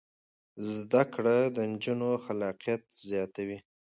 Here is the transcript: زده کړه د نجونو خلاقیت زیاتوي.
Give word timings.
زده 0.75 1.03
کړه 1.13 1.37
د 1.55 1.57
نجونو 1.71 2.09
خلاقیت 2.23 2.83
زیاتوي. 3.09 3.59